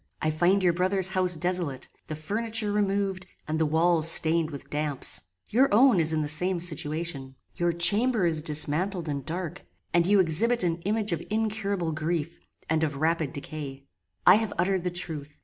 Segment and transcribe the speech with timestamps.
[0.19, 5.21] I find your brother's house desolate: the furniture removed, and the walls stained with damps.
[5.51, 7.35] Your own is in the same situation.
[7.53, 9.61] Your chamber is dismantled and dark,
[9.93, 13.83] and you exhibit an image of incurable grief, and of rapid decay.
[14.25, 15.37] "I have uttered the truth.